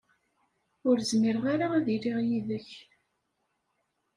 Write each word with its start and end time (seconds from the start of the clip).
Ur 0.89 0.97
zmireɣ 1.09 1.45
ara 1.53 1.67
ad 1.77 1.87
iliɣ 1.95 2.17
yid-k. 2.27 2.69